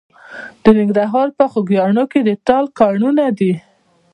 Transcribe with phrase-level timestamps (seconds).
[0.63, 3.53] د ننګرهار په خوږیاڼیو کې د تالک کانونه دي.